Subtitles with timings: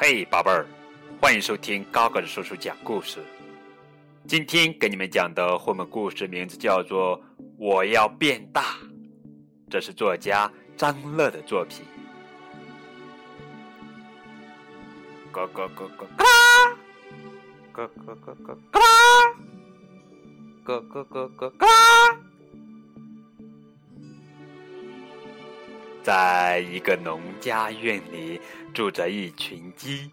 [0.00, 0.64] 嘿，宝贝儿，
[1.20, 3.20] 欢迎收听高个子叔叔讲故事。
[4.26, 7.18] 今天给你们讲的绘本故事名字叫做
[7.58, 8.62] 《我要变大》，
[9.68, 11.84] 这是作家张乐的作品。
[15.32, 16.76] 咯咯咯咯咯啦，
[17.74, 18.80] 咯咯咯咯咯啦，
[20.64, 21.66] 咯咯咯咯咯啦。
[26.08, 28.40] 在一个农家院里，
[28.72, 30.10] 住着一群鸡。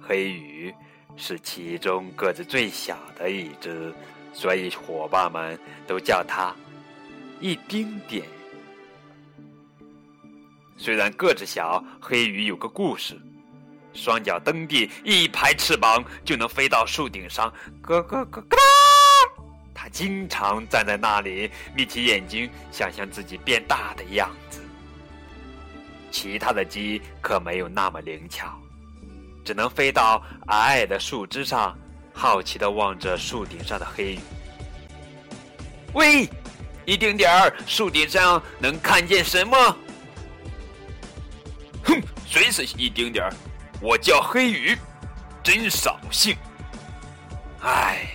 [0.00, 0.74] 黑鱼
[1.18, 3.92] 是其中个子最小的一只，
[4.32, 6.56] 所以伙伴们都叫它
[7.40, 8.24] “一丁点”。
[10.78, 13.20] 虽然个子小，黑鱼有个故事：
[13.92, 17.52] 双脚蹬地，一排翅膀就能飞到树顶上。
[17.82, 18.58] 咯咯咯咯
[19.84, 19.88] 他！
[19.90, 24.60] 经常站在那里，眯起眼睛，想象自己变大的样子。
[26.10, 28.58] 其他的鸡可没有那么灵巧，
[29.44, 31.76] 只能飞到矮矮的树枝上，
[32.12, 34.18] 好奇地望着树顶上的黑鱼。
[35.92, 36.28] 喂，
[36.86, 39.56] 一丁点儿，树顶上能看见什么？
[41.84, 43.32] 哼，谁是一丁点儿？
[43.80, 44.76] 我叫黑鱼，
[45.42, 46.36] 真扫兴。
[47.60, 48.06] 唉，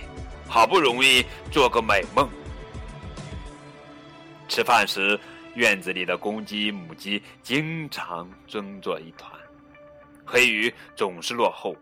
[0.50, 2.28] 好不容易做个美梦。
[4.48, 5.18] 吃饭时。
[5.56, 9.28] 院子里的公鸡、母鸡经常争作一团，
[10.24, 11.74] 黑鱼总是落后，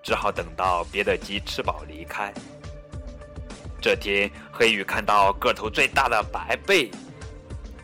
[0.00, 2.32] 只好等到别的鸡吃饱离开。
[3.82, 6.88] 这天，黑鱼看到个头最大的白贝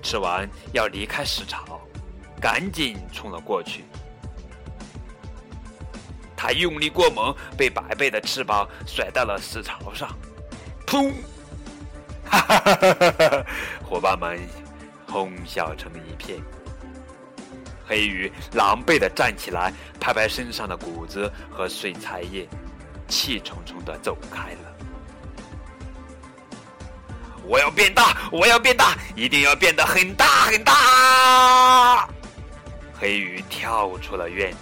[0.01, 1.81] 吃完要离开食槽，
[2.41, 3.85] 赶紧冲了过去。
[6.37, 10.09] 他用力过猛，被白贝的翅膀甩到了食槽上，
[10.93, 11.11] 噗！
[12.27, 13.47] 哈哈哈哈哈！
[13.83, 14.39] 伙伴们。
[15.07, 16.39] 哄笑成一片，
[17.87, 19.71] 黑鱼狼狈地站起来，
[20.01, 22.49] 拍拍身上的谷子和碎菜叶，
[23.09, 24.75] 气冲冲地走开了。
[27.45, 32.09] 我要变大，我要变大，一定要变得很大很大！
[32.99, 34.59] 黑鱼跳出了院子，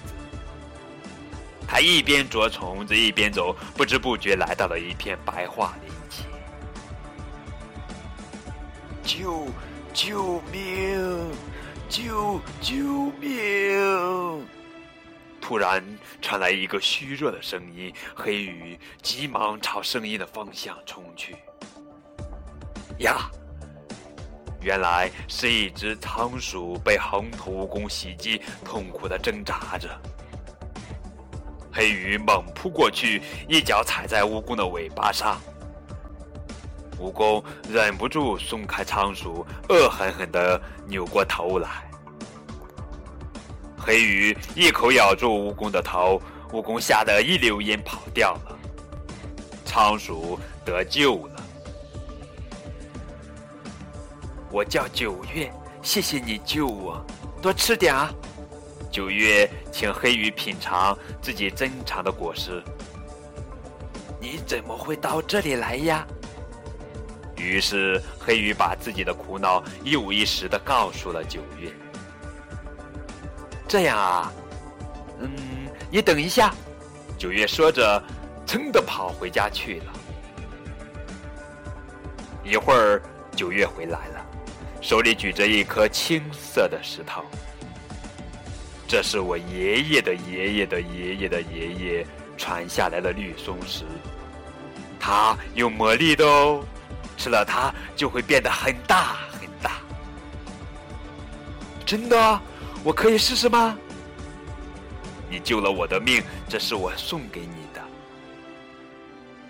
[1.68, 5.89] 他一边捉虫子一边走，不知不觉来到了一片白桦林
[9.10, 9.46] 救。
[9.92, 11.32] 救命！
[11.88, 12.76] 救救
[13.20, 14.46] 命！
[15.40, 15.84] 突然
[16.22, 21.34] 传来一个虚弱的声音，黑鱼急忙朝声音的方向冲去。
[22.98, 23.28] 呀，
[24.60, 29.88] 原来是一只仓鼠被横头蜈蚣袭击，痛苦的挣扎着。
[31.72, 35.40] 黑鱼猛扑过去，一脚踩在蜈蚣的尾巴上。
[37.00, 41.90] 蜈蚣忍不住松开仓鼠，恶狠狠地扭过头来。
[43.78, 46.20] 黑鱼一口咬住蜈蚣的头，
[46.52, 48.58] 蜈蚣吓得一溜烟跑掉了。
[49.64, 51.42] 仓鼠得救了。
[54.50, 55.50] 我叫九月，
[55.80, 57.02] 谢谢你救我，
[57.40, 58.12] 多吃点啊！
[58.90, 62.62] 九月请黑鱼品尝自己珍藏的果实。
[64.20, 66.04] 你怎么会到这里来呀？
[67.40, 71.72] 于是，黑鱼把自己的苦恼一五一十的告诉了九月。
[73.66, 74.32] 这样啊，
[75.20, 75.30] 嗯，
[75.90, 76.54] 你等一下。
[77.16, 78.02] 九月说着，
[78.46, 79.92] 噌的跑回家去了。
[82.42, 83.00] 一会儿，
[83.36, 84.26] 九月回来了，
[84.80, 87.22] 手里举着一颗青色的石头。
[88.88, 93.84] 这是我爷爷的爷爷的爷爷的爷爷传下来的绿松石，
[94.98, 96.64] 它有魔力的哦。
[97.20, 99.72] 吃了它就会变得很大很大，
[101.84, 102.40] 真的？
[102.82, 103.76] 我可以试试吗？
[105.28, 107.82] 你救了我的命，这是我送给你的。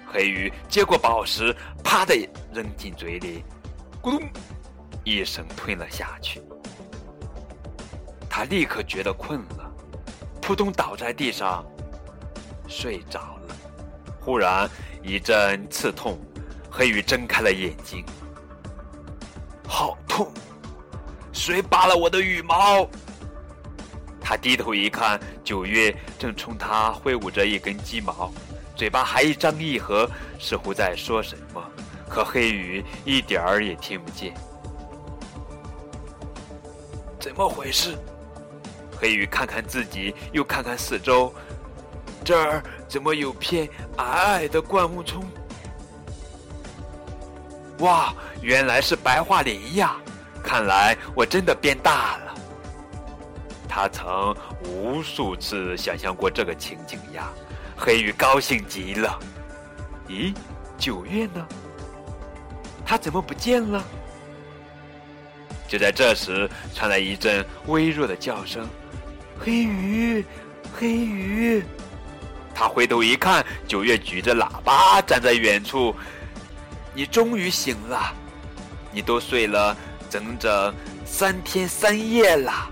[0.04, 1.54] 黑鱼接过宝石，
[1.84, 2.12] 啪的
[2.52, 3.44] 扔进嘴里，
[4.02, 4.28] 咕咚
[5.04, 6.42] 一声吞了下去。
[8.28, 9.72] 他立刻觉得困了，
[10.42, 11.64] 扑通倒在地上
[12.66, 13.56] 睡着了。
[14.18, 14.68] 忽然
[15.04, 16.18] 一阵刺痛。
[16.70, 18.04] 黑鱼睁开了眼睛，
[19.66, 20.32] 好痛！
[21.32, 22.88] 谁拔了我的羽毛？
[24.20, 28.32] 他低头一看，九月正冲他挥舞着一根鸡毛，
[28.76, 30.08] 嘴巴还一张一合，
[30.38, 31.60] 似乎在说什么，
[32.08, 34.32] 可黑鱼一点儿也听不见。
[37.18, 37.98] 怎么回事？
[38.96, 41.34] 黑鱼看看自己，又看看四周，
[42.24, 45.28] 这儿怎么有片矮矮的灌木丛？
[47.80, 49.96] 哇，原来是白桦林呀！
[50.42, 52.34] 看来我真的变大了。
[53.68, 54.34] 他曾
[54.64, 57.30] 无数次想象过这个情景呀。
[57.76, 59.18] 黑羽高兴极了。
[60.08, 60.34] 咦，
[60.76, 61.46] 九月呢？
[62.84, 63.82] 他怎么不见了？
[65.66, 68.68] 就在这时，传来一阵微弱的叫声
[69.38, 70.24] ：“黑鱼，
[70.74, 71.64] 黑鱼！”
[72.54, 75.94] 他回头一看，九月举着喇叭站在远处。
[77.00, 78.14] 你终于醒了，
[78.92, 79.74] 你都睡了
[80.10, 80.74] 整整
[81.06, 82.70] 三天三夜了。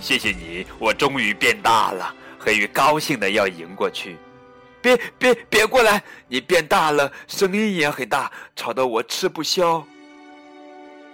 [0.00, 2.14] 谢谢你，我终于变大了。
[2.38, 4.16] 黑羽高兴的要迎过去，
[4.80, 6.00] 别别别过来！
[6.28, 9.84] 你变大了，声音也很大，吵得我吃不消。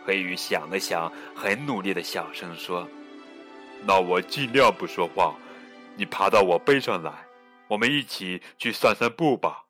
[0.05, 2.87] 黑羽想了想，很努力的小声说
[3.87, 5.35] ：“那我尽量不说话。
[5.97, 7.11] 你爬到我背上来，
[7.67, 9.63] 我们一起去散散步吧。”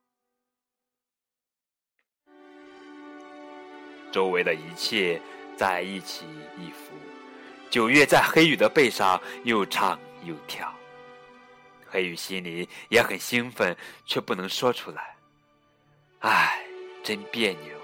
[4.15, 5.21] 周围的一切
[5.57, 6.25] 在一起
[6.57, 6.95] 一伏，
[7.69, 10.73] 九月在黑羽的背上又唱又跳。
[11.85, 13.77] 黑羽心里也很兴奋，
[14.07, 15.17] 却不能说出来。
[16.21, 16.65] 唉，
[17.03, 17.75] 真别扭。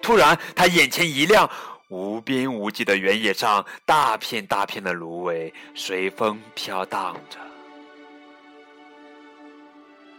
[0.00, 1.50] 突然，他眼前一亮，
[1.88, 7.40] 无边无际的原野上，大片大片的芦苇随风飘荡着。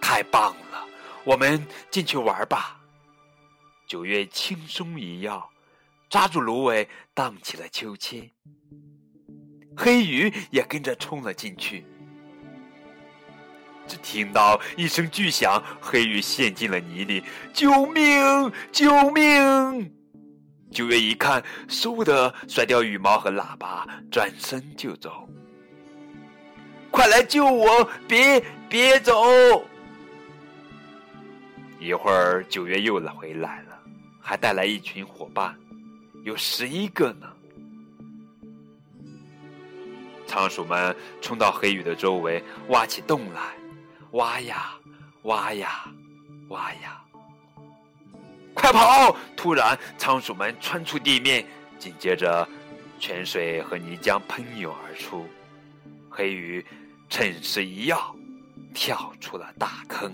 [0.02, 0.86] 太棒了，
[1.24, 2.78] 我们进去玩吧。
[3.92, 5.30] 九月轻松一跃，
[6.10, 8.32] 抓住芦苇荡起了秋千。
[9.76, 11.86] 黑鱼也跟着冲了进去。
[13.86, 17.22] 只听到一声巨响，黑鱼陷进了泥里。
[17.52, 18.50] 救命！
[18.72, 19.94] 救命！
[20.72, 25.28] 九月一看，嗖的甩掉羽毛和喇叭，转身就走。
[26.90, 27.84] 快来救我！
[28.08, 29.66] 别别走！
[31.78, 33.71] 一会儿，九月又来回来了。
[34.22, 35.58] 还带来一群伙伴，
[36.24, 37.28] 有十一个呢。
[40.28, 43.56] 仓鼠们冲到黑羽的周围，挖起洞来，
[44.12, 44.74] 挖呀
[45.24, 45.92] 挖呀
[46.48, 47.04] 挖呀！
[48.54, 49.16] 快跑！
[49.36, 51.46] 突然，仓鼠们窜出地面，
[51.78, 52.48] 紧接着，
[53.00, 55.26] 泉水和泥浆喷涌而出。
[56.10, 56.66] 黑羽
[57.10, 57.96] 趁势一跃，
[58.74, 60.14] 跳出了大坑。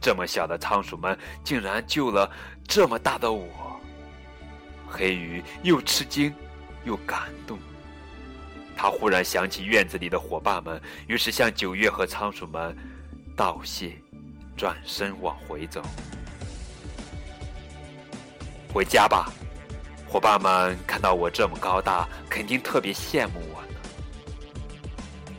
[0.00, 2.30] 这么小的仓鼠们竟然救了
[2.66, 3.80] 这么大的我，
[4.86, 6.34] 黑鱼又吃惊
[6.84, 7.58] 又感动。
[8.76, 12.76] 他忽然想起院子里的伙伴们，于是向九月和仓鼠们
[13.34, 13.92] 道谢，
[14.56, 15.82] 转身往回走。
[18.72, 19.32] 回家吧，
[20.06, 23.74] 伙伴们看到我这么高大，肯定特别羡慕我呢。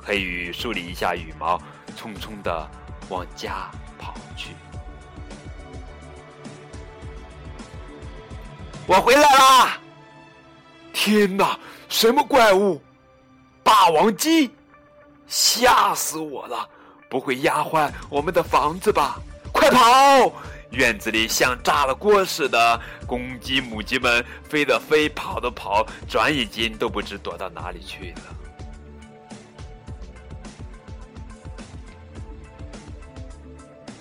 [0.01, 1.57] 黑羽梳理一下羽毛，
[1.95, 2.69] 匆匆的
[3.07, 3.71] 往家。
[8.89, 9.77] 我回来啦！
[10.91, 11.56] 天哪，
[11.89, 12.81] 什么怪物？
[13.62, 14.50] 霸王鸡！
[15.27, 16.68] 吓死我了！
[17.07, 19.21] 不会压坏我们的房子吧？
[19.53, 20.33] 快跑！
[20.71, 28.21] 院子里像炸了锅似的，公鸡、母鸡们飞的飞，跑的跑，转眼间都不知躲到哪里去了。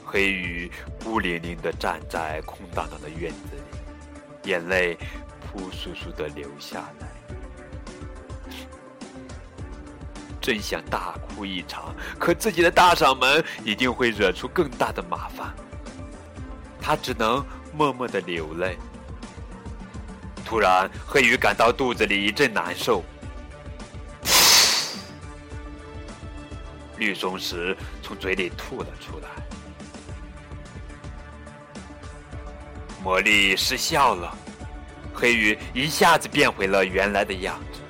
[0.02, 0.72] 黑羽
[1.04, 3.67] 孤零零的站在空荡荡的院子里，
[4.44, 4.96] 眼泪
[5.40, 7.08] 扑簌簌的流下来。
[10.40, 15.54] 真想大哭一场，可自己的大嗓门一定会惹出更大的麻烦。
[16.80, 18.78] 他只能默默的流泪。
[20.46, 23.04] 突然，黑鱼感到肚子里一阵难受，
[26.96, 29.28] 绿松石从嘴里吐了出来。
[33.08, 34.36] 魔力失效了，
[35.14, 37.80] 黑羽一下子变回了原来的样子。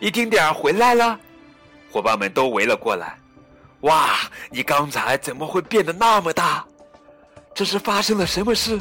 [0.00, 1.16] 一丁点儿回来了，
[1.92, 3.16] 伙伴们都围了过来。
[3.82, 4.18] 哇，
[4.50, 6.66] 你刚才怎么会变得那么大？
[7.54, 8.80] 这是发生了什么事？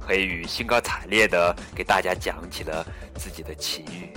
[0.00, 4.12] 黑羽兴高采烈的给大家讲起了自己的奇遇。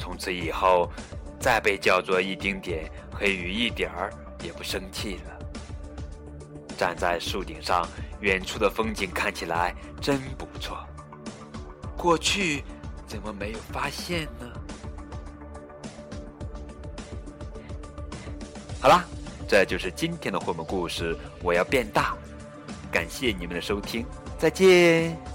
[0.00, 0.90] 从此以后，
[1.38, 5.31] 再被叫做一丁点，黑羽一点儿也不生气了。
[6.76, 7.86] 站在树顶上，
[8.20, 10.78] 远处的风景看起来真不错。
[11.96, 12.64] 过去
[13.06, 14.46] 怎么没有发现呢？
[18.80, 19.04] 好啦，
[19.46, 21.16] 这就是今天的绘本故事。
[21.42, 22.16] 我要变大，
[22.90, 24.04] 感谢你们的收听，
[24.38, 25.31] 再见。